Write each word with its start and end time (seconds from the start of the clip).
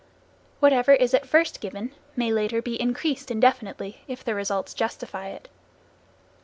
Whatever 0.61 0.93
is 0.93 1.13
at 1.13 1.27
first 1.27 1.59
given 1.61 1.91
may 2.15 2.31
later 2.31 2.59
be 2.59 2.81
increased 2.81 3.29
indefinitely, 3.29 4.01
if 4.07 4.25
the 4.25 4.33
results 4.33 4.73
justify 4.73 5.27
it. 5.27 5.47